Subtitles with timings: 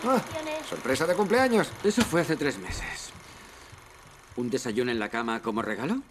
[0.00, 0.66] Felicitaciones.
[0.66, 1.70] sorpresa de cumpleaños.
[1.84, 3.10] Eso fue hace tres meses.
[4.36, 6.02] ¿Un desayuno en la cama como regalo?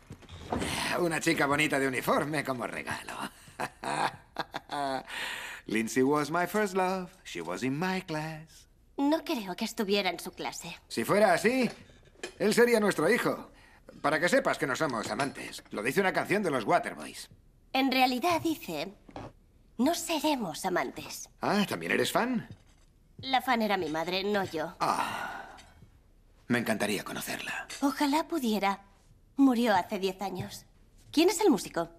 [1.00, 3.14] Una chica bonita de uniforme como regalo.
[5.68, 7.10] Lindsay was my first love.
[7.24, 8.68] She was in my class.
[8.98, 10.78] No creo que estuviera en su clase.
[10.88, 11.70] Si fuera así,
[12.38, 13.50] él sería nuestro hijo.
[14.02, 15.64] Para que sepas que no somos amantes.
[15.72, 17.30] Lo dice una canción de los Waterboys.
[17.74, 18.94] En realidad dice,
[19.78, 21.30] no seremos amantes.
[21.42, 22.48] Ah, ¿también eres fan?
[23.22, 24.76] La fan era mi madre, no yo.
[24.80, 25.56] Ah,
[26.48, 27.68] me encantaría conocerla.
[27.82, 28.82] Ojalá pudiera.
[29.38, 30.66] Murió hace diez años.
[31.12, 31.90] ¿Quién es el músico?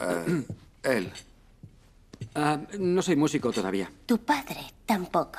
[0.00, 0.42] Uh,
[0.82, 1.12] él.
[2.34, 3.90] Ah, no soy músico todavía.
[4.06, 5.38] Tu padre tampoco.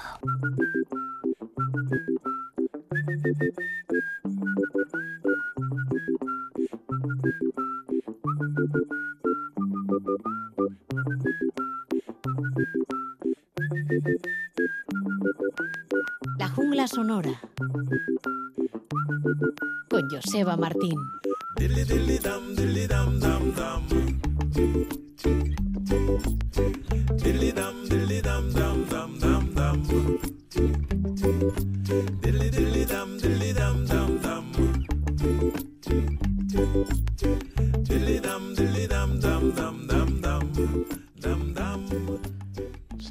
[16.38, 17.32] La jungla sonora.
[19.90, 20.98] Con Joseba Martín.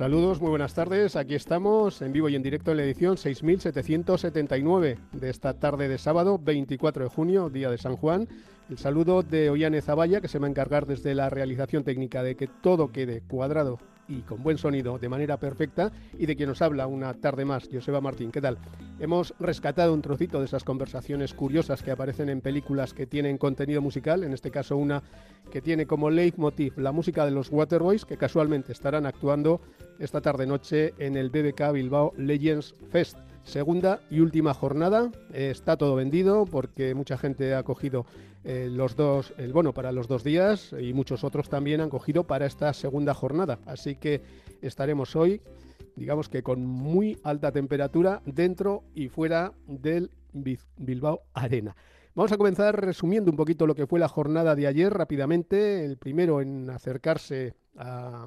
[0.02, 1.14] Saludos, muy buenas tardes.
[1.14, 5.96] Aquí estamos en vivo y en directo en la edición 6779 de esta tarde de
[5.96, 8.26] sábado, 24 de junio, día de San Juan.
[8.68, 12.34] El saludo de Ollane Zavalla, que se va a encargar desde la realización técnica de
[12.34, 16.62] que todo quede cuadrado y con buen sonido de manera perfecta y de quien nos
[16.62, 18.30] habla una tarde más, Joseba Martín.
[18.30, 18.58] ¿Qué tal?
[18.98, 23.80] Hemos rescatado un trocito de esas conversaciones curiosas que aparecen en películas que tienen contenido
[23.80, 25.02] musical, en este caso una
[25.50, 29.60] que tiene como leitmotiv la música de los Waterboys, que casualmente estarán actuando
[29.98, 33.18] esta tarde noche en el BBK Bilbao Legends Fest.
[33.44, 35.10] Segunda y última jornada.
[35.32, 38.06] Eh, está todo vendido porque mucha gente ha cogido
[38.44, 42.24] eh, los dos, el bono para los dos días y muchos otros también han cogido
[42.24, 43.58] para esta segunda jornada.
[43.66, 44.22] Así que
[44.62, 45.40] estaremos hoy,
[45.96, 51.76] digamos que con muy alta temperatura dentro y fuera del Bilbao Arena.
[52.14, 55.84] Vamos a comenzar resumiendo un poquito lo que fue la jornada de ayer rápidamente.
[55.84, 58.26] El primero en acercarse a,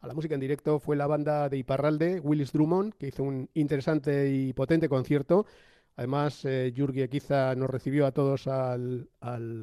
[0.00, 3.50] a la música en directo fue la banda de Iparralde, Willis Drummond, que hizo un
[3.54, 5.46] interesante y potente concierto.
[5.96, 9.08] Además, eh, Equiza nos recibió a todos al,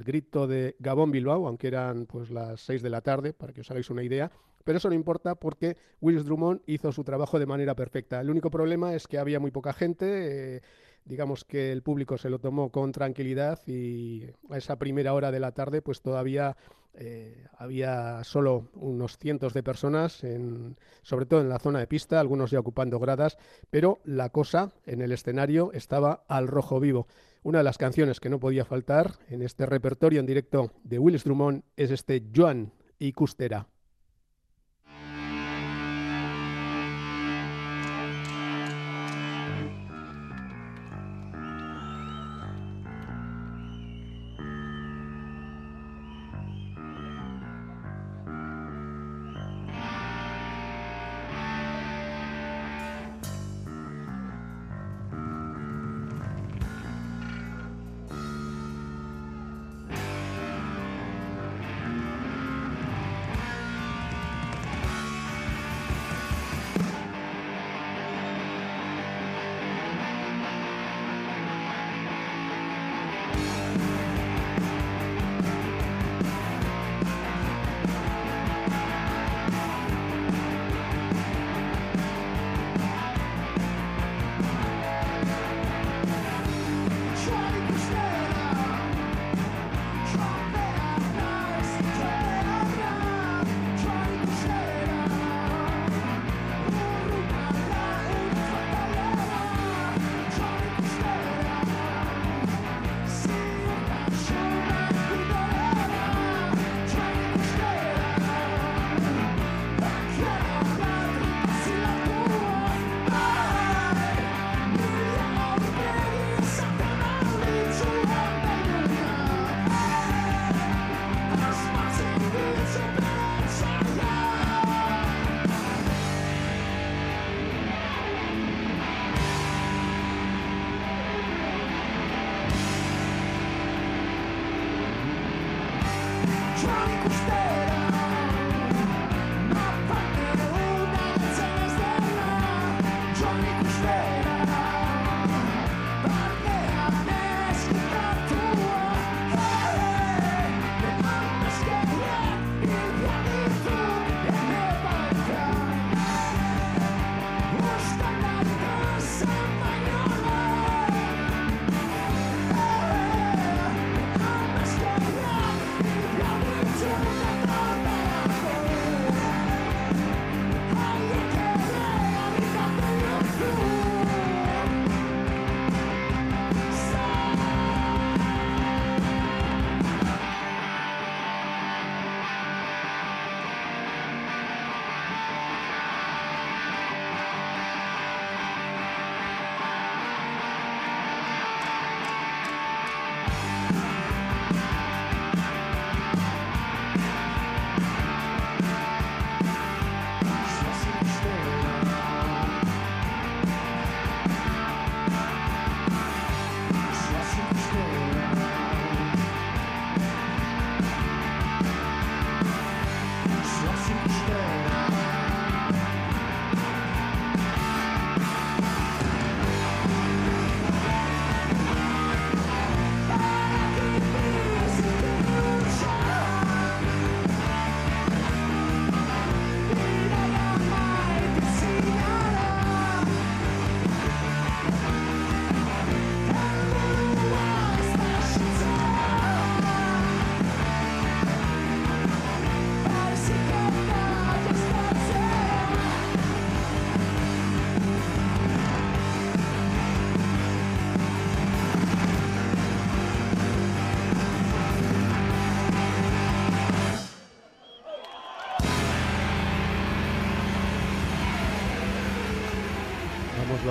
[0.05, 3.71] grito de Gabón Bilbao, aunque eran pues las 6 de la tarde, para que os
[3.71, 4.29] hagáis una idea.
[4.65, 8.19] Pero eso no importa porque Willis Drummond hizo su trabajo de manera perfecta.
[8.19, 10.57] El único problema es que había muy poca gente.
[10.57, 10.61] Eh,
[11.05, 15.39] digamos que el público se lo tomó con tranquilidad y a esa primera hora de
[15.39, 16.57] la tarde pues todavía
[16.97, 22.19] eh, había solo unos cientos de personas, en, sobre todo en la zona de pista,
[22.19, 23.37] algunos ya ocupando gradas,
[23.69, 27.07] pero la cosa en el escenario estaba al rojo vivo.
[27.43, 31.25] Una de las canciones que no podía faltar en este repertorio en directo de Willis
[31.25, 33.67] Drummond es este Joan y Custera.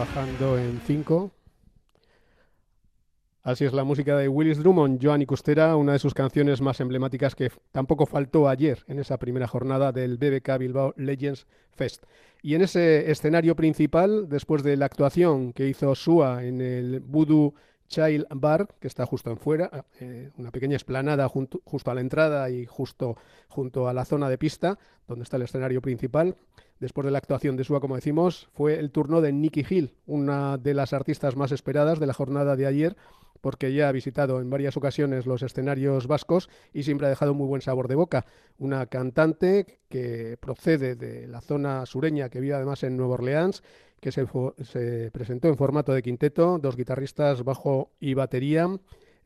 [0.04, 1.30] Vamos bajando en 5.
[3.42, 7.34] Así es la música de Willis Drummond, Joan Custera, una de sus canciones más emblemáticas
[7.34, 12.04] que tampoco faltó ayer en esa primera jornada del BBK Bilbao Legends Fest.
[12.42, 17.54] Y en ese escenario principal, después de la actuación que hizo Sua en el Voodoo
[17.88, 22.50] Child Bar, que está justo en fuera, eh, una pequeña esplanada justo a la entrada
[22.50, 23.16] y justo
[23.48, 26.36] junto a la zona de pista, donde está el escenario principal.
[26.80, 30.58] Después de la actuación de Sua, como decimos, fue el turno de Nicky Hill, una
[30.58, 32.96] de las artistas más esperadas de la jornada de ayer,
[33.40, 37.46] porque ya ha visitado en varias ocasiones los escenarios vascos y siempre ha dejado muy
[37.46, 38.24] buen sabor de boca.
[38.58, 43.62] Una cantante que procede de la zona sureña, que vive además en Nueva Orleans,
[44.00, 44.26] que se,
[44.64, 48.66] se presentó en formato de quinteto, dos guitarristas, bajo y batería.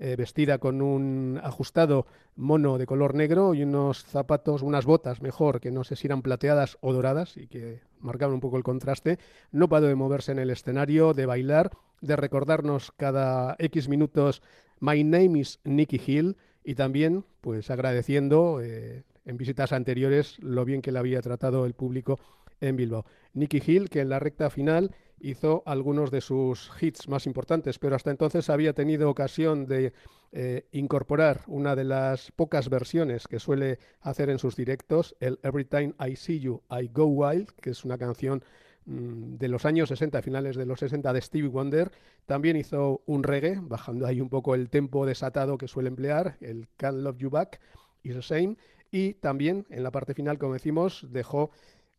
[0.00, 2.06] Eh, vestida con un ajustado
[2.36, 6.22] mono de color negro y unos zapatos, unas botas mejor, que no sé si eran
[6.22, 9.18] plateadas o doradas y que marcaban un poco el contraste.
[9.50, 14.40] No paró de moverse en el escenario, de bailar, de recordarnos cada X minutos
[14.78, 20.80] My name is Nicky Hill y también pues agradeciendo eh, en visitas anteriores lo bien
[20.80, 22.20] que le había tratado el público
[22.60, 23.04] en Bilbao.
[23.34, 27.96] Nicky Hill, que en la recta final hizo algunos de sus hits más importantes, pero
[27.96, 29.92] hasta entonces había tenido ocasión de
[30.32, 35.64] eh, incorporar una de las pocas versiones que suele hacer en sus directos, el Every
[35.64, 38.44] Time I See You, I Go Wild, que es una canción
[38.84, 41.90] mm, de los años 60, finales de los 60 de Stevie Wonder.
[42.26, 46.68] También hizo un reggae, bajando ahí un poco el tempo desatado que suele emplear, el
[46.76, 47.60] Can't Love You Back,
[48.02, 48.56] Is the Same.
[48.90, 51.50] Y también en la parte final, como decimos, dejó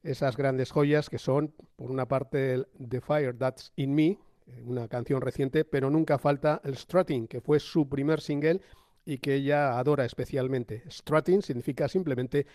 [0.03, 4.17] esas grandes joyas que son, por una parte, The Fire That's in Me,
[4.65, 8.61] una canción reciente, pero nunca falta el Strutting, que fue su primer single
[9.05, 10.83] y que ella adora especialmente.
[10.89, 12.45] Strutting significa simplemente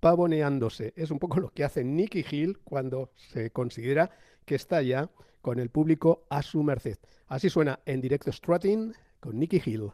[0.00, 0.92] pavoneándose.
[0.96, 4.10] Es un poco lo que hace Nicky Hill cuando se considera
[4.44, 6.98] que está ya con el público a su merced.
[7.26, 9.90] Así suena en directo Strutting con Nicky Hill.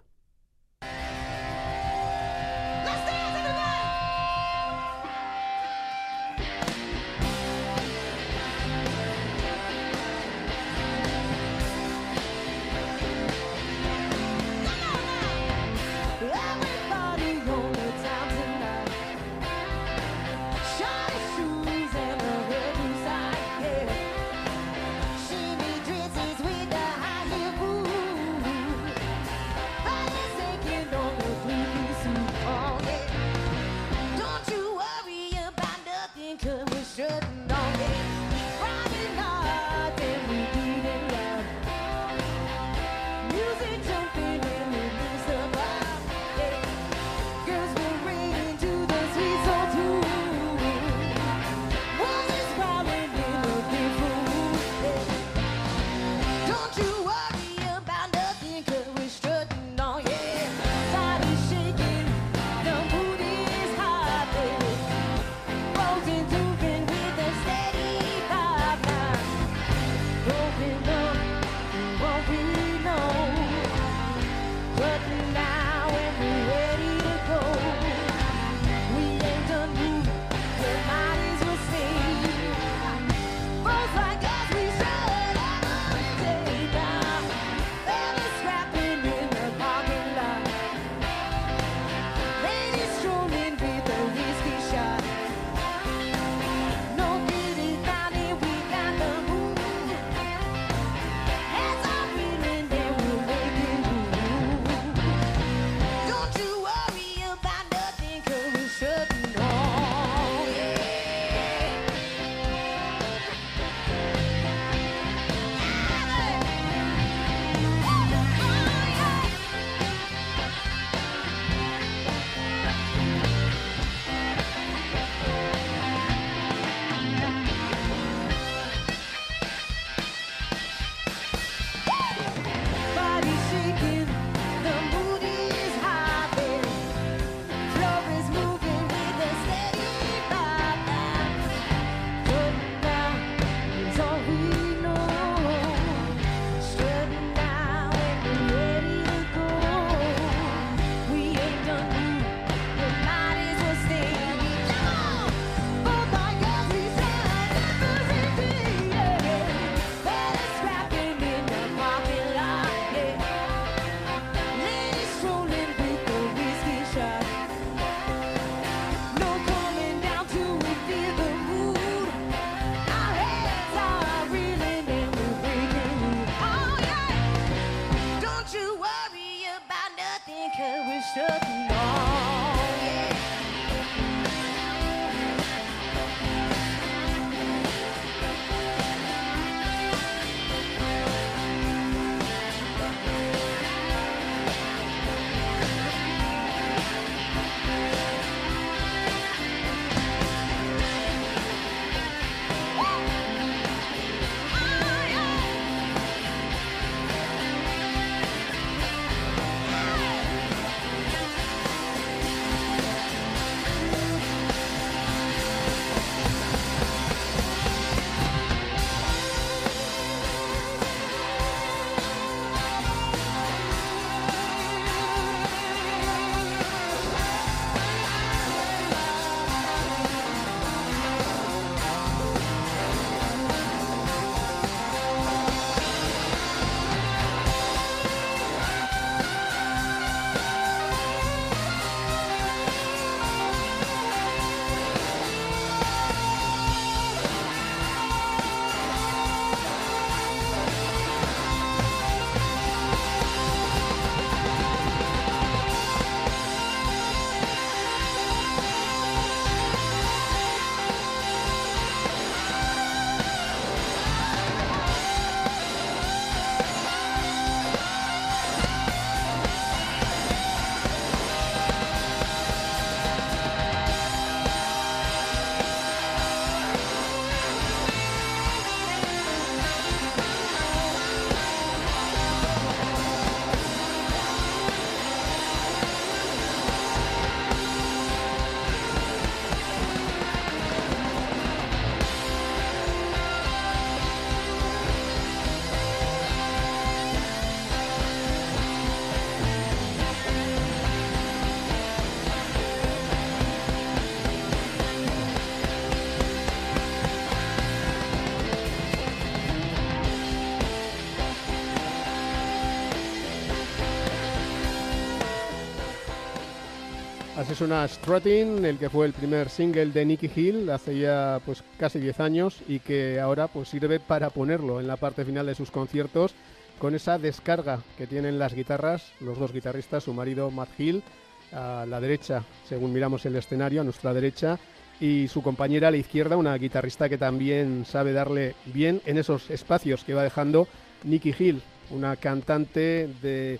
[317.50, 321.64] Así suena Strutting, el que fue el primer single de Nicky Hill hace ya pues
[321.80, 325.56] casi 10 años y que ahora pues sirve para ponerlo en la parte final de
[325.56, 326.32] sus conciertos
[326.78, 331.02] con esa descarga que tienen las guitarras, los dos guitarristas, su marido Matt Hill
[331.50, 334.56] a la derecha, según miramos el escenario, a nuestra derecha,
[335.00, 339.50] y su compañera a la izquierda, una guitarrista que también sabe darle bien en esos
[339.50, 340.68] espacios que va dejando
[341.02, 343.58] Nicky Hill, una cantante de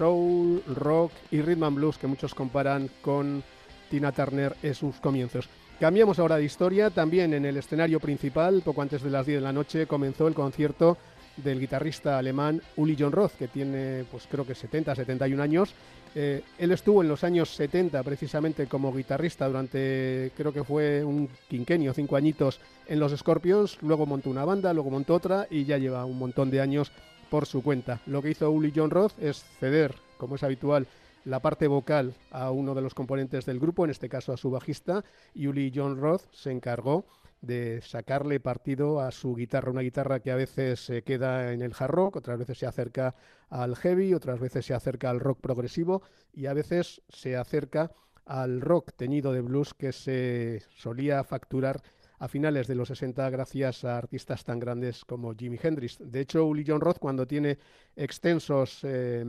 [0.00, 3.42] rock y rhythm and blues que muchos comparan con
[3.90, 5.48] Tina Turner en sus comienzos.
[5.78, 9.42] Cambiamos ahora de historia, también en el escenario principal, poco antes de las 10 de
[9.42, 10.98] la noche, comenzó el concierto
[11.36, 15.74] del guitarrista alemán Uli John Roth, que tiene pues creo que 70, 71 años.
[16.14, 21.28] Eh, él estuvo en los años 70 precisamente como guitarrista durante, creo que fue un
[21.48, 25.78] quinquenio, cinco añitos en los Scorpions, luego montó una banda, luego montó otra y ya
[25.78, 26.90] lleva un montón de años
[27.30, 28.00] por su cuenta.
[28.06, 30.86] Lo que hizo Uli John Roth es ceder, como es habitual,
[31.24, 34.50] la parte vocal a uno de los componentes del grupo, en este caso a su
[34.50, 37.04] bajista, y Uli John Roth se encargó
[37.40, 41.72] de sacarle partido a su guitarra, una guitarra que a veces se queda en el
[41.78, 43.14] hard rock, otras veces se acerca
[43.48, 46.02] al heavy, otras veces se acerca al rock progresivo
[46.34, 47.92] y a veces se acerca
[48.26, 51.80] al rock teñido de blues que se solía facturar
[52.20, 55.98] a finales de los 60 gracias a artistas tan grandes como Jimi Hendrix.
[55.98, 57.58] De hecho, Uli John Roth cuando tiene
[57.96, 59.24] extensos eh,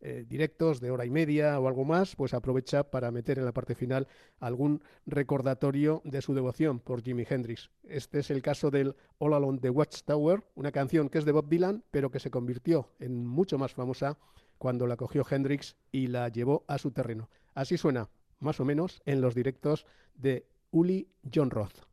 [0.00, 3.52] eh, directos de hora y media o algo más, pues aprovecha para meter en la
[3.52, 7.70] parte final algún recordatorio de su devoción por Jimi Hendrix.
[7.84, 11.46] Este es el caso del All Along the Watchtower, una canción que es de Bob
[11.46, 14.16] Dylan, pero que se convirtió en mucho más famosa
[14.56, 17.28] cuando la cogió Hendrix y la llevó a su terreno.
[17.52, 21.89] Así suena, más o menos, en los directos de Uli John Roth.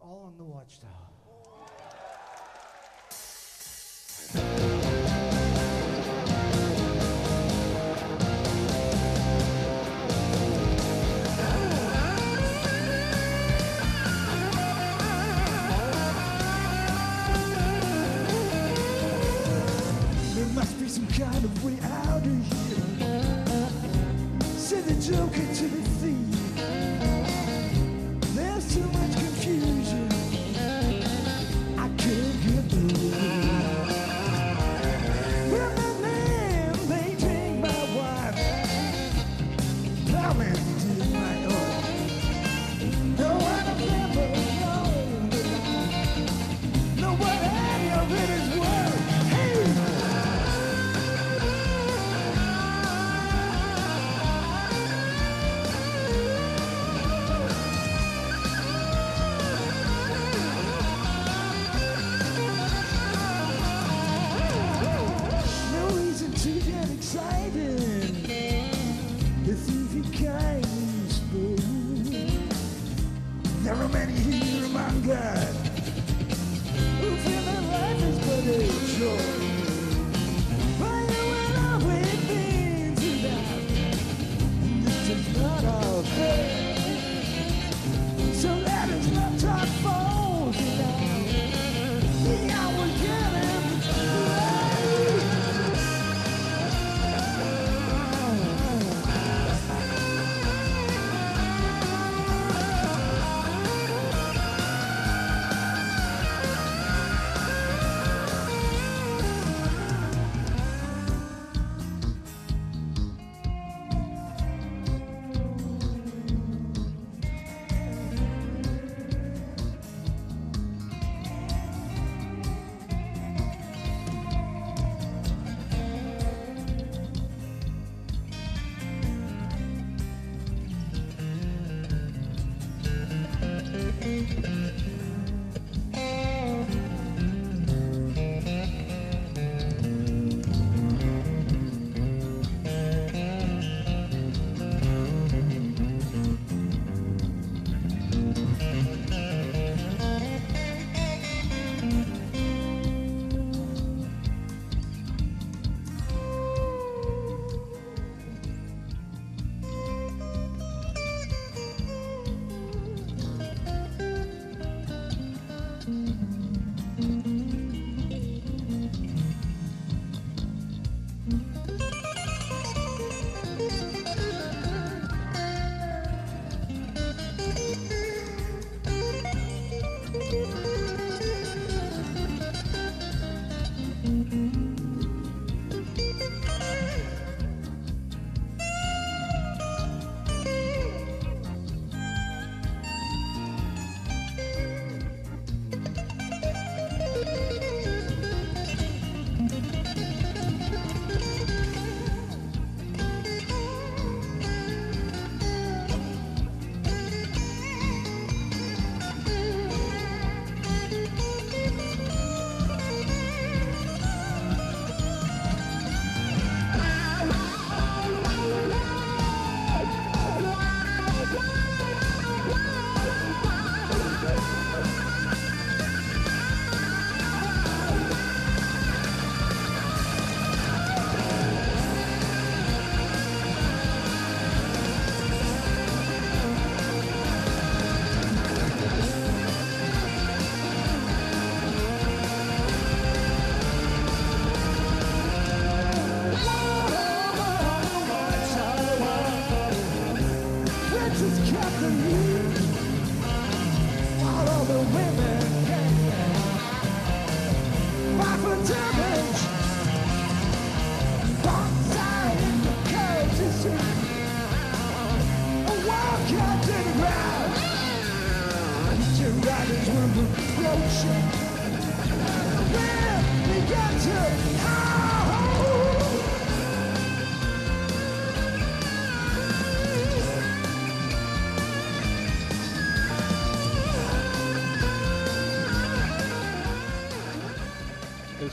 [0.00, 0.90] All on the watchtower.
[20.34, 22.59] There must be some kind of way out of here.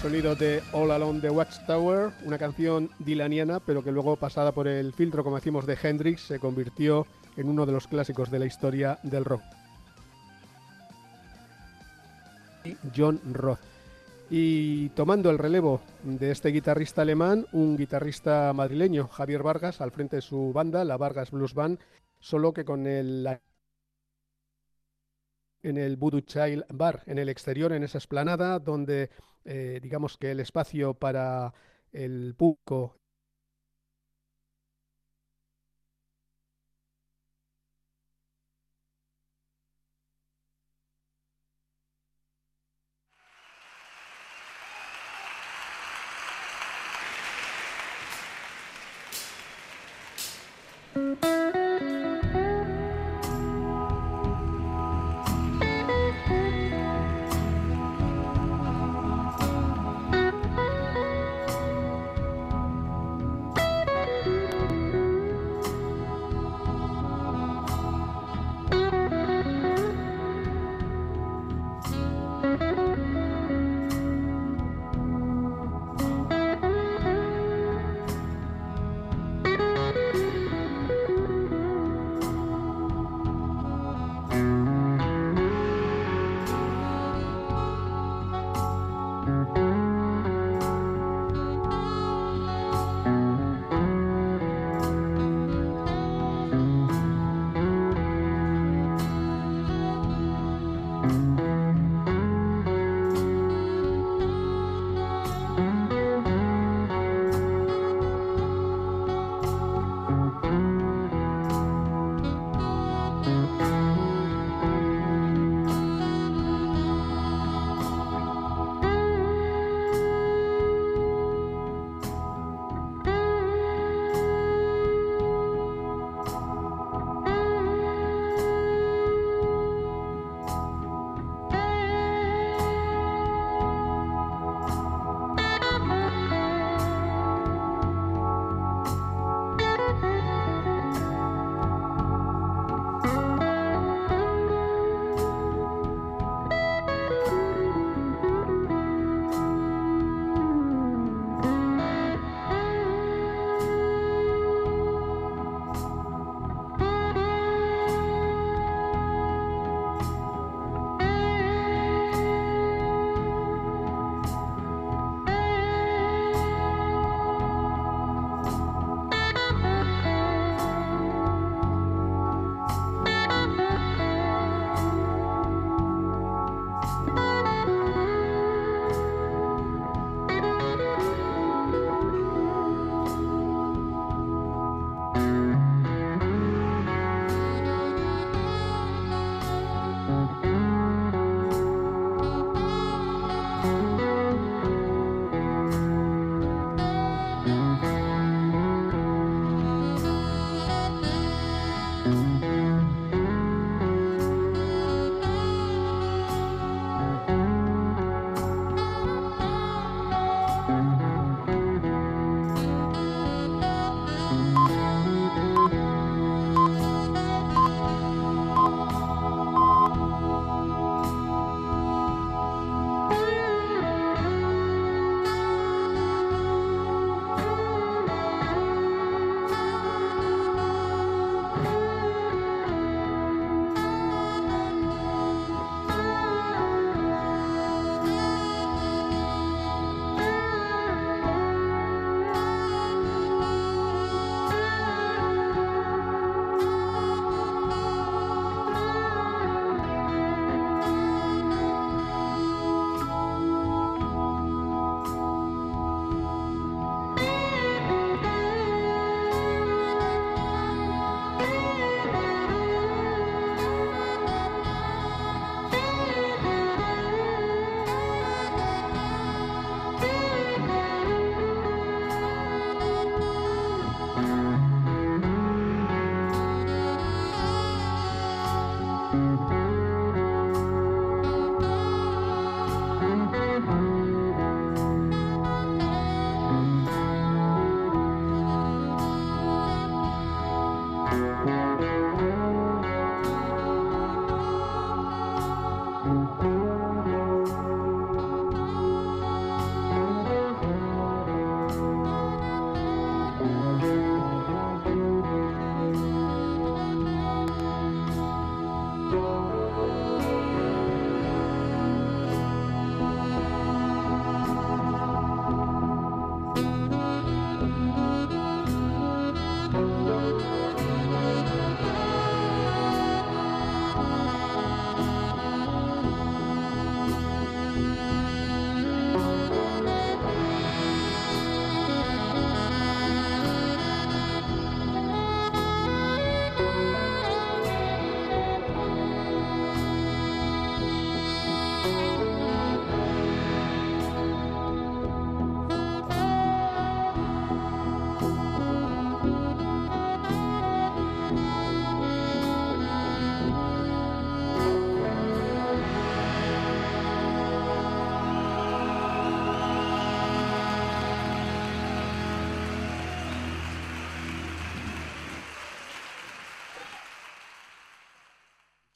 [0.08, 4.66] El sonido de All Alone the Watchtower, una canción dilaniana, pero que luego pasada por
[4.66, 8.46] el filtro, como decimos, de Hendrix, se convirtió en uno de los clásicos de la
[8.46, 9.42] historia del rock.
[12.96, 13.60] John Roth.
[14.30, 20.16] Y tomando el relevo de este guitarrista alemán, un guitarrista madrileño, Javier Vargas, al frente
[20.16, 21.80] de su banda, la Vargas Blues Band,
[22.18, 23.28] solo que con el
[25.64, 29.10] en el Voodoo Child Bar, en el exterior, en esa esplanada, donde
[29.48, 31.54] eh, digamos que el espacio para
[31.94, 32.98] el público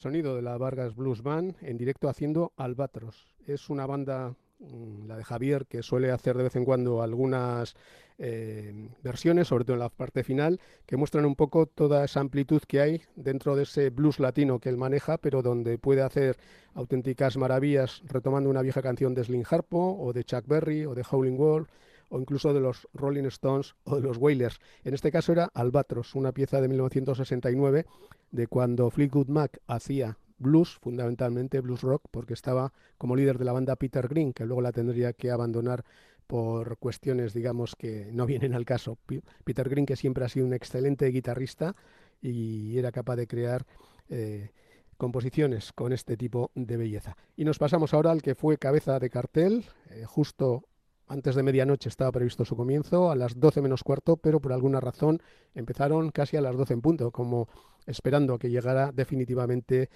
[0.02, 3.36] Sonido de la Vargas Blues Band en directo haciendo Albatros.
[3.46, 7.76] Es una banda, mm, la de Javier, que suele hacer de vez en cuando algunas
[8.18, 12.60] eh, versiones, sobre todo en la parte final, que muestran un poco toda esa amplitud
[12.66, 16.36] que hay dentro de ese blues latino que él maneja, pero donde puede hacer
[16.74, 21.04] auténticas maravillas retomando una vieja canción de Slim Harpo o de Chuck Berry o de
[21.08, 21.68] Howling Wolf
[22.08, 24.58] o incluso de los Rolling Stones o de los Wailers.
[24.82, 27.86] En este caso era Albatros, una pieza de 1969
[28.32, 33.52] de cuando Fleetwood Mac hacía blues, fundamentalmente blues rock, porque estaba como líder de la
[33.52, 35.84] banda Peter Green, que luego la tendría que abandonar
[36.26, 38.98] por cuestiones, digamos, que no vienen al caso.
[39.44, 41.76] Peter Green, que siempre ha sido un excelente guitarrista
[42.20, 43.66] y era capaz de crear
[44.08, 44.50] eh,
[44.96, 47.16] composiciones con este tipo de belleza.
[47.36, 50.64] Y nos pasamos ahora al que fue cabeza de cartel, eh, justo
[51.12, 54.80] antes de medianoche estaba previsto su comienzo, a las 12 menos cuarto, pero por alguna
[54.80, 55.20] razón
[55.54, 57.48] empezaron casi a las 12 en punto, como
[57.86, 59.90] esperando a que llegara definitivamente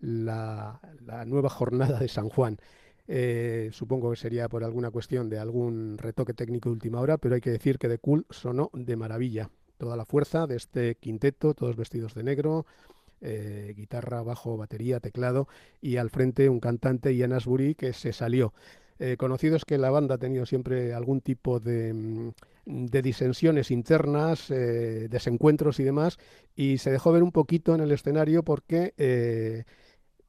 [0.00, 0.80] la,
[1.26, 2.56] nueva jornada de San Juan.
[3.06, 7.34] Eh, supongo que sería por alguna cuestión de algún retoque técnico de última hora, pero
[7.34, 9.50] hay que decir que The Cool sonó de maravilla.
[9.76, 12.64] Toda la fuerza de este quinteto, todos vestidos de negro,
[13.20, 15.48] eh, guitarra, bajo, batería, teclado
[15.82, 18.54] y al frente un cantante, Ian Asbury, que se salió.
[19.04, 24.48] Eh, conocido es que la banda ha tenido siempre algún tipo de, mm, disensiones internas,
[24.48, 26.18] eh, desencuentros y demás,
[26.54, 29.64] y se dejó ver un poquito en el escenario porque eh,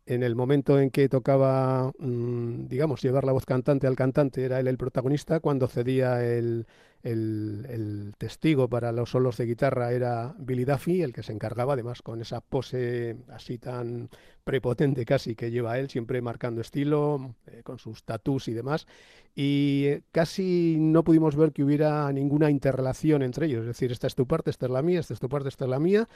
[0.07, 4.59] en el momento en que tocaba, mm, digamos, llevar la voz cantante al cantante, era
[4.59, 6.65] él el protagonista, cuando cedía el,
[7.03, 12.01] el, testigo para los solos de guitarra era Billy Duffy, el que se encargaba, además
[12.01, 14.09] con esa pose así tan
[14.43, 18.87] prepotente casi que lleva él, siempre marcando estilo, eh, con sus tatús y demás.
[19.35, 24.07] Y eh, casi no pudimos ver que hubiera ninguna interrelación entre ellos, es decir, esta
[24.07, 26.07] es tu parte, esta es la mía, esta es tu parte, esta es la mía.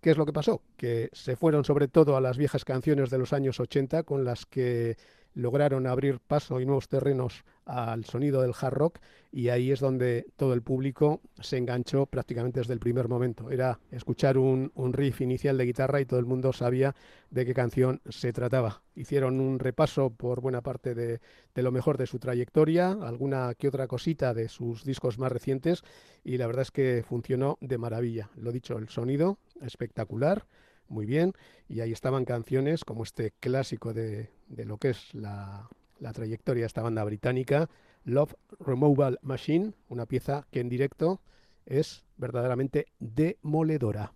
[0.00, 0.62] ¿Qué es lo que pasó?
[0.76, 4.46] Que se fueron sobre todo a las viejas canciones de los años 80 con las
[4.46, 4.96] que
[5.34, 8.98] lograron abrir paso y nuevos terrenos al sonido del hard rock
[9.32, 13.50] y ahí es donde todo el público se enganchó prácticamente desde el primer momento.
[13.50, 16.96] Era escuchar un, riff inicial de guitarra y todo el mundo sabía
[17.30, 18.82] de qué canción se trataba.
[18.96, 21.20] Hicieron un repaso por buena parte de,
[21.54, 25.84] de lo mejor de su trayectoria, alguna que otra cosita de sus discos más recientes
[26.24, 28.30] y la verdad es que funcionó de maravilla.
[28.36, 30.46] Lo dicho, el sonido espectacular
[30.90, 31.32] muy bien.
[31.68, 36.66] Y ahí estaban canciones como este clásico de, lo que es la, la trayectoria de
[36.66, 37.70] esta banda británica,
[38.04, 41.20] Love Removal Machine, una pieza que en directo
[41.64, 44.12] es verdaderamente demoledora.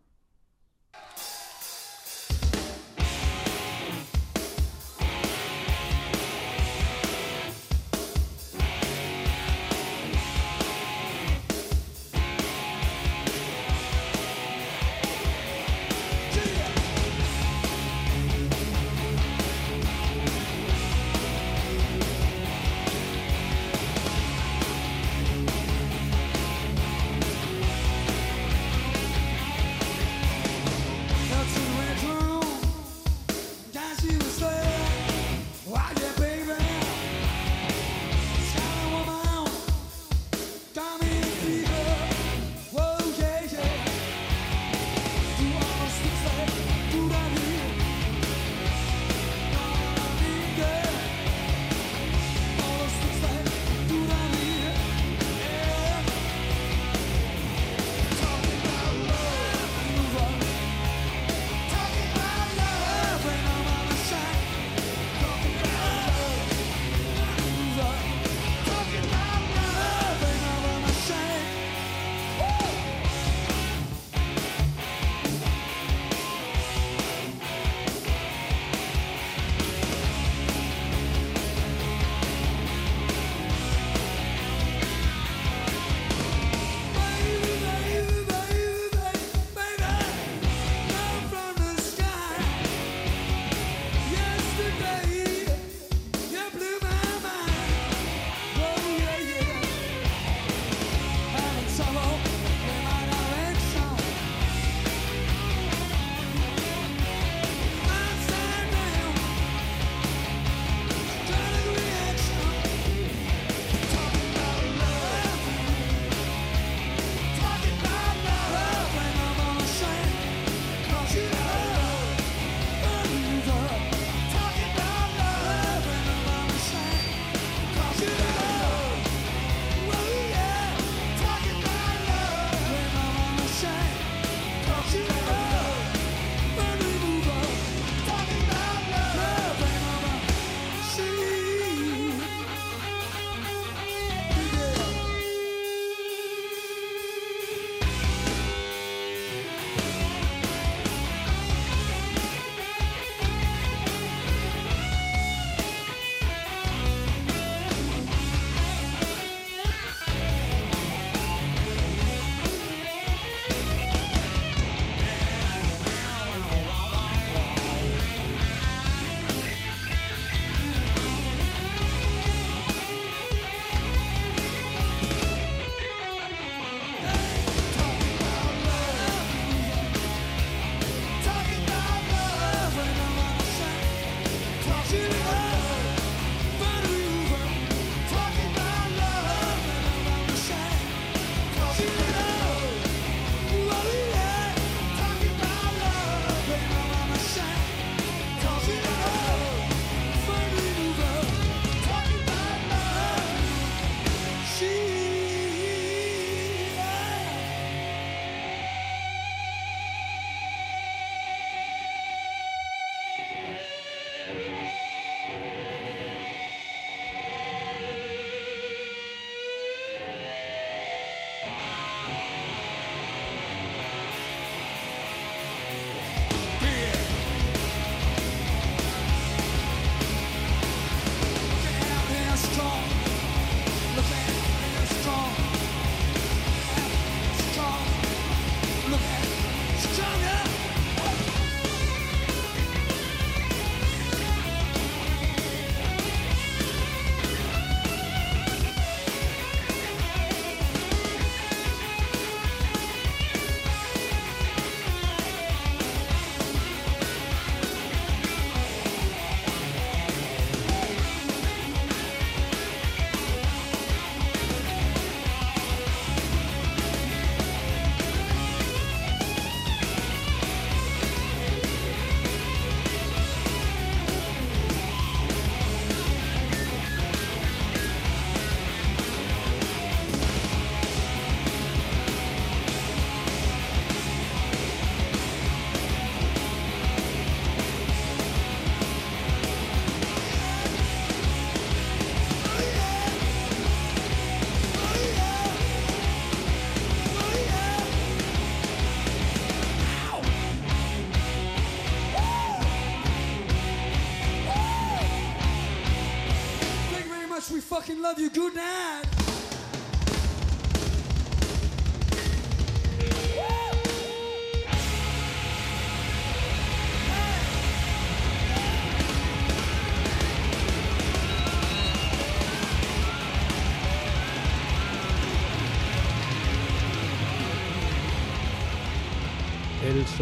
[307.85, 308.30] Fucking love you.
[308.30, 308.83] Good night.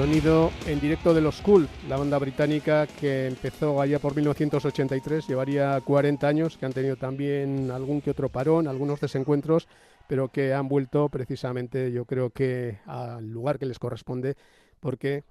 [0.02, 5.80] Sonido en directo de los Cool, la banda británica que empezó allá por 1983, llevaría
[5.80, 9.68] 40 años, que han tenido también algún que otro parón, algunos desencuentros,
[10.08, 14.34] pero que han vuelto precisamente, yo creo que al lugar que les corresponde,
[14.80, 15.22] porque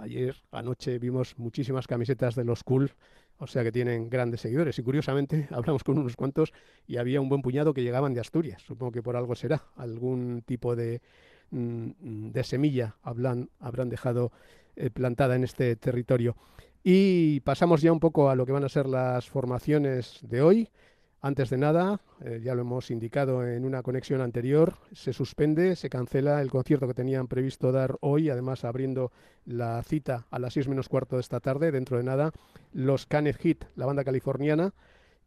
[0.00, 2.92] ayer anoche vimos muchísimas camisetas de los Cool,
[3.36, 4.78] o sea que tienen grandes seguidores.
[4.78, 6.54] Y curiosamente hablamos con unos cuantos
[6.86, 8.62] y había un buen puñado que llegaban de Asturias.
[8.62, 11.02] Supongo que por algo será, algún tipo de
[11.54, 14.32] de semilla habrán, habrán dejado
[14.76, 16.36] eh, plantada en este territorio.
[16.82, 20.68] Y pasamos ya un poco a lo que van a ser las formaciones de hoy.
[21.20, 25.88] Antes de nada, eh, ya lo hemos indicado en una conexión anterior, se suspende, se
[25.88, 29.10] cancela el concierto que tenían previsto dar hoy, además abriendo
[29.46, 32.32] la cita a las 6 menos cuarto de esta tarde, dentro de nada,
[32.74, 34.74] los Canet Hit, la banda californiana,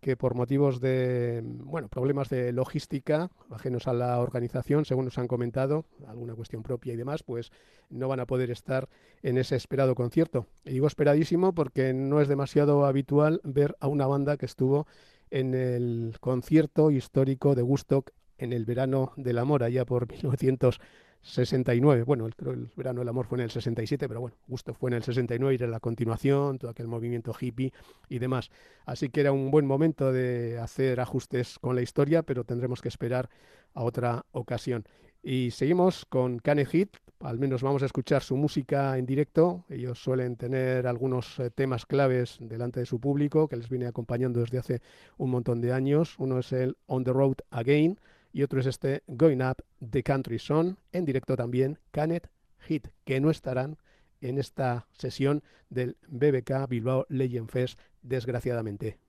[0.01, 5.27] que por motivos de bueno problemas de logística ajenos a la organización según nos han
[5.27, 7.51] comentado alguna cuestión propia y demás pues
[7.89, 8.89] no van a poder estar
[9.23, 10.45] en ese esperado concierto.
[10.65, 14.87] Y digo esperadísimo porque no es demasiado habitual ver a una banda que estuvo
[15.31, 20.79] en el concierto histórico de Woodstock en el verano del amor allá por 1900
[21.21, 22.03] 69.
[22.03, 24.95] Bueno, el, el verano del amor fue en el 67, pero bueno, Gusto fue en
[24.95, 27.73] el 69 y era la continuación, todo aquel movimiento hippie
[28.09, 28.49] y demás.
[28.85, 32.87] Así que era un buen momento de hacer ajustes con la historia, pero tendremos que
[32.87, 33.29] esperar
[33.73, 34.85] a otra ocasión.
[35.23, 39.65] Y seguimos con Kane Hit, al menos vamos a escuchar su música en directo.
[39.69, 44.39] Ellos suelen tener algunos eh, temas claves delante de su público que les viene acompañando
[44.39, 44.81] desde hace
[45.17, 46.15] un montón de años.
[46.19, 47.99] Uno es el On the Road Again
[48.37, 52.29] y otro es este Going Up the Country Song, en directo también Canet
[52.59, 53.79] Hit, que no estarán
[54.21, 58.99] en esta sesión del BBK Bilbao Legend Fest, desgraciadamente.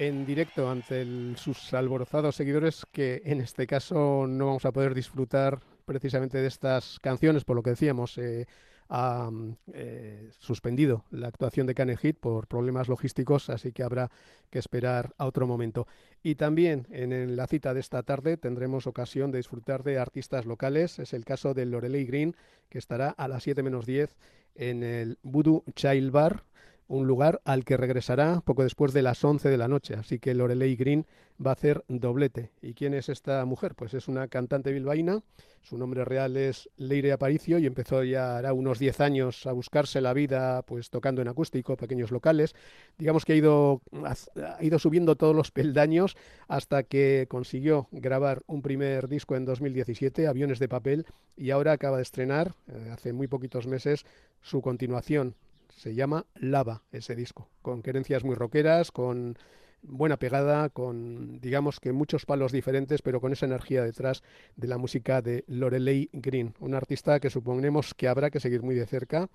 [0.00, 1.04] En directo ante
[1.36, 6.98] sus alborozados seguidores que en este caso no vamos a poder disfrutar precisamente de estas
[7.00, 8.46] canciones, por lo que decíamos, eh,
[8.88, 9.28] ha
[9.74, 14.10] eh, suspendido la actuación de Canet Hit por problemas logísticos, así que habrá
[14.48, 15.86] que esperar a otro momento.
[16.22, 20.98] Y también en, la cita de esta tarde tendremos ocasión de disfrutar de artistas locales,
[20.98, 22.34] es el caso de Lorelei Green,
[22.70, 24.16] que estará a las 7 menos 10
[24.54, 26.44] en el Voodoo Child Bar
[26.90, 29.94] un lugar al que regresará poco después de las 11 de la noche.
[29.94, 31.06] Así que Lorelei Green
[31.44, 32.50] va a hacer doblete.
[32.60, 33.76] ¿Y quién es esta mujer?
[33.76, 35.22] Pues es una cantante bilbaína.
[35.62, 40.00] Su nombre real es Leire Aparicio y empezó ya hará unos 10 años a buscarse
[40.00, 42.56] la vida pues tocando en acústico, pequeños locales.
[42.98, 46.16] Digamos que ha ido, ha ido subiendo todos los peldaños
[46.48, 51.98] hasta que consiguió grabar un primer disco en 2017, Aviones de Papel, y ahora acaba
[51.98, 54.04] de estrenar, eh, hace muy poquitos meses,
[54.42, 55.36] su continuación,
[55.76, 59.36] se llama Lava ese disco, con querencias muy rockeras, con
[59.82, 64.22] buena pegada, con digamos que muchos palos diferentes, pero con esa energía detrás
[64.56, 68.74] de la música de Lorelei Green, un artista que suponemos que habrá que seguir muy
[68.74, 69.28] de cerca,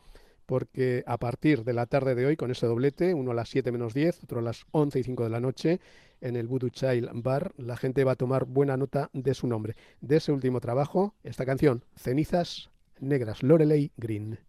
[0.46, 3.72] porque a partir de la tarde de hoy, con ese doblete, uno a las 7
[3.72, 5.80] menos 10, otro a las 11 y 5 de la noche,
[6.22, 9.76] en el Voodoo Child Bar, la gente va a tomar buena nota de su nombre.
[10.02, 12.70] De ese último trabajo, esta canción, Cenizas
[13.00, 14.40] Negras, Lorelei Green.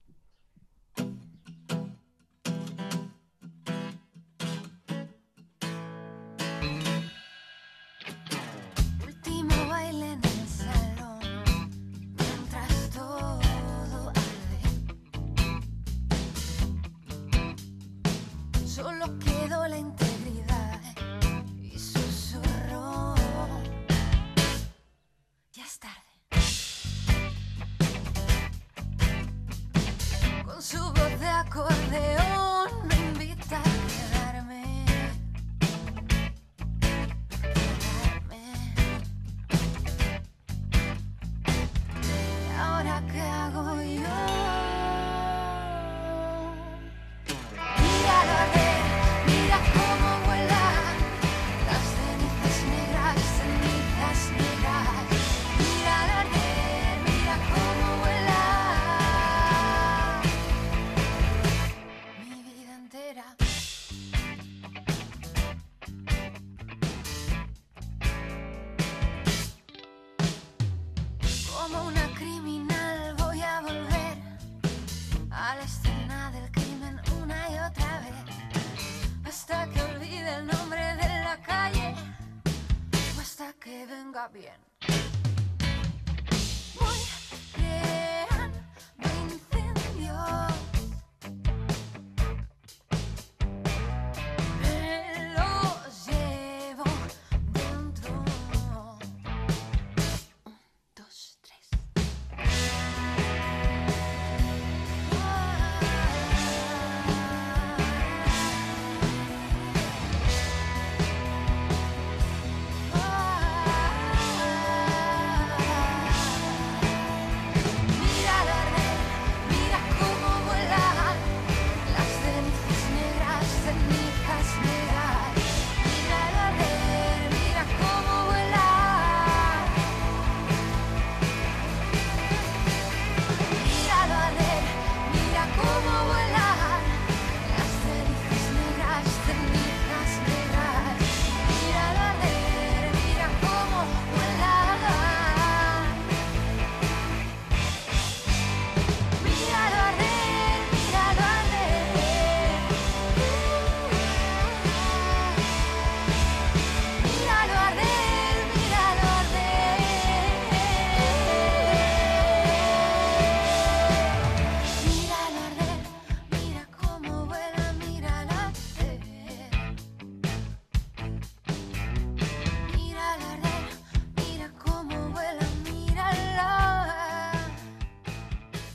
[84.37, 84.61] bien.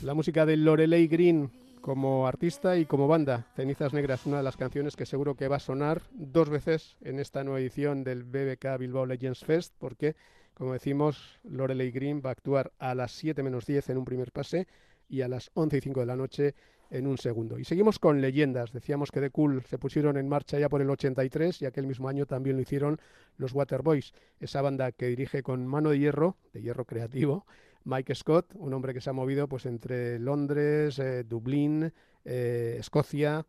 [0.02, 1.48] La música de Lorelei Green
[1.80, 3.46] como artista y como banda.
[3.54, 7.20] Cenizas Negras, una de las canciones que seguro que va a sonar dos veces en
[7.20, 10.16] esta nueva edición del BBK Bilbao Legends Fest, porque,
[10.54, 14.32] como decimos, Lorelei Green va a actuar a las 7 menos 10 en un primer
[14.32, 14.66] pase
[15.08, 16.54] y a las 11 y 5 de la noche
[16.90, 17.58] en un segundo.
[17.60, 18.72] Y seguimos con leyendas.
[18.72, 22.08] Decíamos que The Cool se pusieron en marcha ya por el 83 y aquel mismo
[22.08, 23.00] año también lo hicieron
[23.36, 27.46] los Waterboys, esa banda que dirige con mano de hierro, de hierro creativo,
[27.84, 31.92] Mike Scott, un hombre que se ha movido pues entre Londres, eh, Dublín,
[32.24, 33.46] eh, Escocia,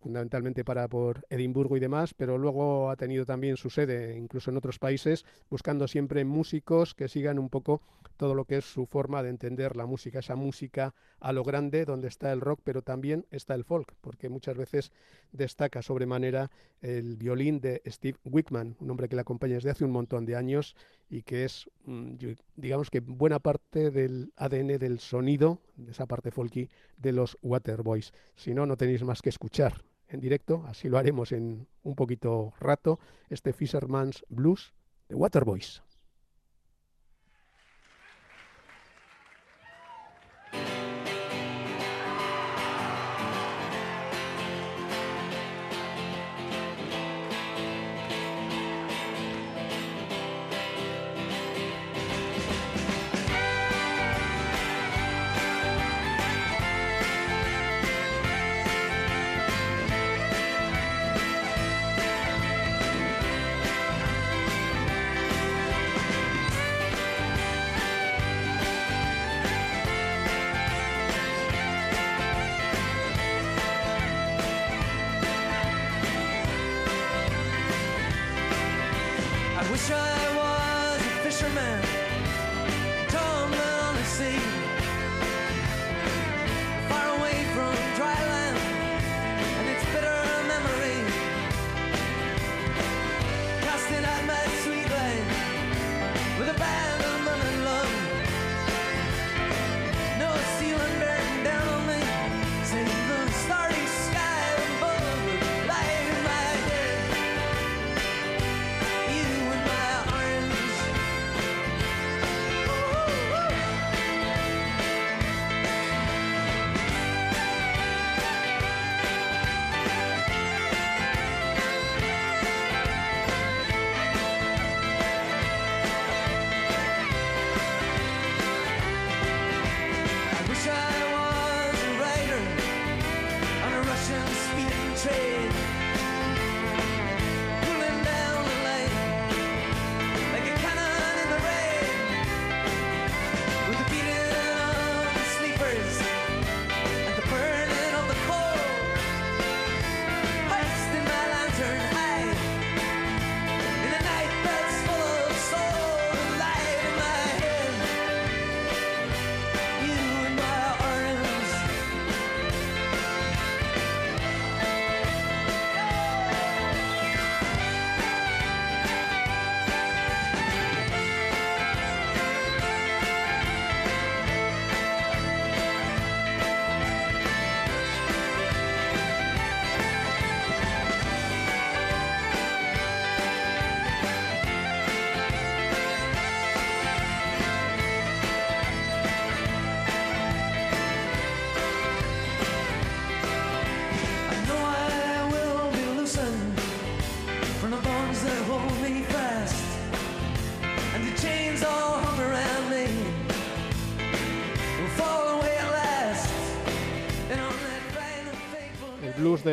[0.00, 4.58] fundamentalmente para por Edimburgo y demás, pero luego ha tenido también su sede incluso en
[4.58, 7.80] otros países, buscando siempre músicos que sigan un poco
[8.18, 11.84] todo lo que es su forma de entender la música, esa música a lo grande
[11.84, 14.92] donde está el rock, pero también está el folk, porque muchas veces
[15.32, 16.50] destaca sobremanera
[16.82, 20.36] el violín de Steve Wickman, un hombre que le acompaña desde hace un montón de
[20.36, 20.76] años
[21.12, 22.14] y que es, mm,
[22.56, 28.14] digamos que buena parte del ADN del sonido, de esa parte folky, de los Waterboys.
[28.34, 32.54] Si no, no tenéis más que escuchar en directo, así lo haremos en un poquito
[32.58, 32.98] rato,
[33.28, 34.72] este Fisherman's Blues
[35.10, 35.82] de Waterboys.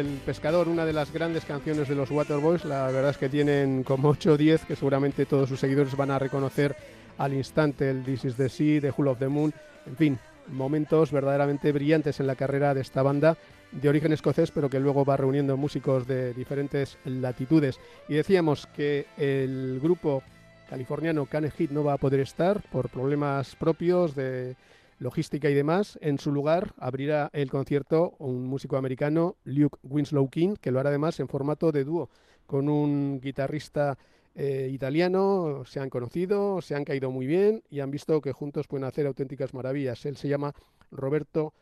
[0.03, 2.63] Del pescador, una de las grandes canciones de los Waterboys.
[2.63, 6.09] La verdad es que tienen como 8 o 10 que seguramente todos sus seguidores van
[6.09, 6.73] a reconocer
[7.17, 9.53] al instante el This is the Sea, The Hull of the Moon,
[9.85, 13.37] en fin, momentos verdaderamente brillantes en la carrera de esta banda
[13.73, 17.77] de origen escocés, pero que luego va reuniendo músicos de diferentes latitudes.
[18.07, 20.23] Y decíamos que el grupo
[20.69, 24.55] californiano Cane Hit no va a poder estar por problemas propios de
[24.99, 25.97] logística y demás.
[26.01, 30.89] En su lugar abrirá el concierto un músico americano, Luke Winslow King, que lo hará
[30.89, 32.09] además en formato de dúo
[32.45, 33.97] con un guitarrista
[34.35, 35.63] eh, italiano.
[35.65, 39.07] Se han conocido, se han caído muy bien y han visto que juntos pueden hacer
[39.07, 40.05] auténticas maravillas.
[40.05, 40.53] Él se llama
[40.91, 41.53] Roberto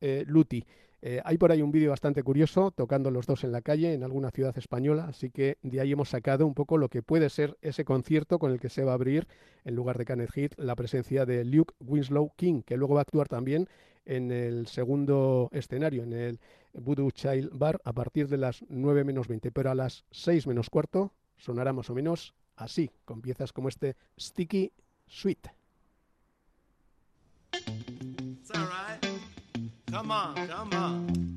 [0.00, 0.64] eh, Luti.
[1.08, 4.02] Eh, hay por ahí un vídeo bastante curioso tocando los dos en la calle en
[4.02, 7.56] alguna ciudad española, así que de ahí hemos sacado un poco lo que puede ser
[7.62, 9.28] ese concierto con el que se va a abrir,
[9.64, 13.02] en lugar de Kenneth Heath, la presencia de Luke Winslow King, que luego va a
[13.02, 13.68] actuar también
[14.04, 16.40] en el segundo escenario, en el
[16.72, 20.70] Voodoo Child Bar, a partir de las 9 menos 20, pero a las 6 menos
[20.70, 24.72] cuarto sonará más o menos así, con piezas como este Sticky
[25.06, 25.50] Sweet.
[29.96, 31.35] Come on, come on.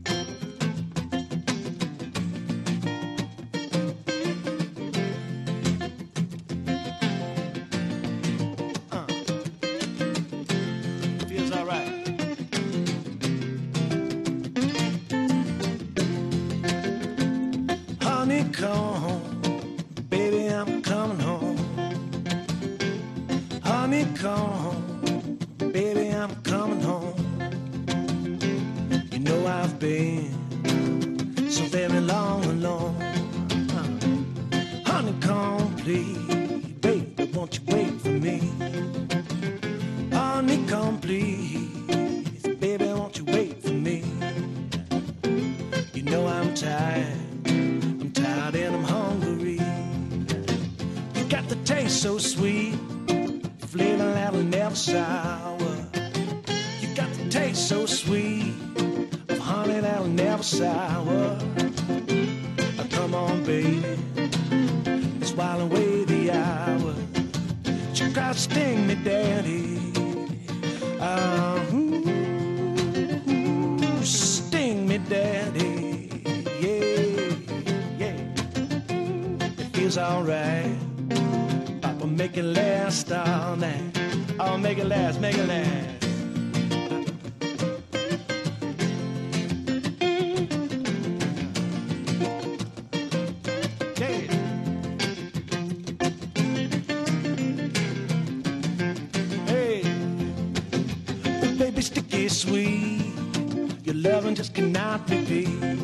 [102.30, 103.86] Baby, sticky sweet.
[103.86, 105.80] Your loving just cannot be beat.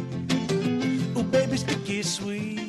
[1.15, 2.61] Oh, baby, sticky sweet.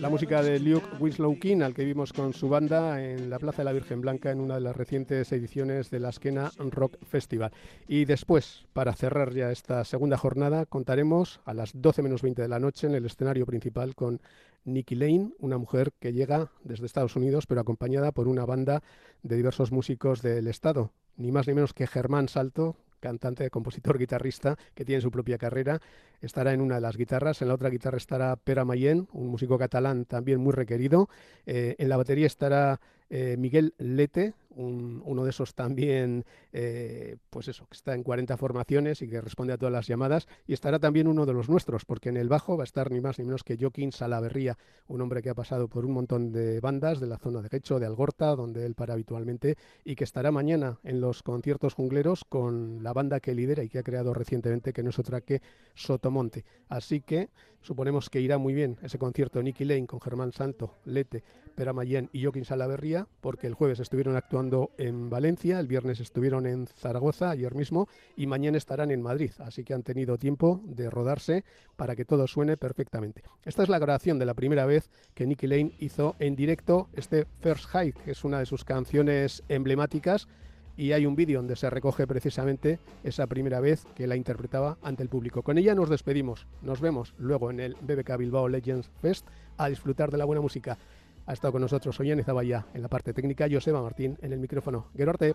[0.00, 3.58] La música de Luke Winslow King, al que vimos con su banda en la Plaza
[3.58, 7.52] de la Virgen Blanca en una de las recientes ediciones de la Esquena Rock Festival.
[7.88, 12.48] Y después, para cerrar ya esta segunda jornada, contaremos a las 12 menos 20 de
[12.48, 14.20] la noche en el escenario principal con
[14.64, 18.82] Nikki Lane, una mujer que llega desde Estados Unidos, pero acompañada por una banda
[19.22, 20.90] de diversos músicos del Estado.
[21.16, 25.80] Ni más ni menos que Germán Salto, cantante, compositor, guitarrista, que tiene su propia carrera,
[26.22, 29.58] estará en una de las guitarras, en la otra guitarra estará Pera Mayén, un músico
[29.58, 31.10] catalán también muy requerido,
[31.44, 37.48] eh, en la batería estará eh, Miguel Lete, un- uno de esos también, eh, pues
[37.48, 40.78] eso, que está en 40 formaciones y que responde a todas las llamadas, y estará
[40.78, 43.24] también uno de los nuestros, porque en el bajo va a estar ni más ni
[43.24, 44.56] menos que Joaquín Salaverría,
[44.88, 47.78] un hombre que ha pasado por un montón de bandas de la zona de Gecho,
[47.78, 52.82] de Algorta, donde él para habitualmente, y que estará mañana en los conciertos jungleros con
[52.82, 55.42] la banda que lidera y que ha creado recientemente, que no es otra que
[55.74, 56.44] Sotomonte.
[56.68, 57.28] Así que
[57.60, 61.24] suponemos que irá muy bien ese concierto Nicky Lane con Germán Santo, Lete,
[61.54, 64.43] Pera Mayén y Joaquín Salaverría, porque el jueves estuvieron actuando
[64.78, 69.30] en Valencia, el viernes estuvieron en Zaragoza, ayer mismo, y mañana estarán en Madrid.
[69.38, 71.44] Así que han tenido tiempo de rodarse
[71.76, 73.22] para que todo suene perfectamente.
[73.44, 77.26] Esta es la grabación de la primera vez que Nicky Lane hizo en directo este
[77.40, 80.28] First Hike, que es una de sus canciones emblemáticas
[80.76, 85.02] y hay un vídeo donde se recoge precisamente esa primera vez que la interpretaba ante
[85.02, 85.42] el público.
[85.42, 86.46] Con ella nos despedimos.
[86.62, 89.26] Nos vemos luego en el BBK Bilbao Legends Fest
[89.56, 90.76] a disfrutar de la buena música.
[91.26, 94.88] Ha estado con nosotros Ollane Zaballa en la parte técnica, Joseba Martín en el micrófono.
[94.96, 95.34] Gerarte.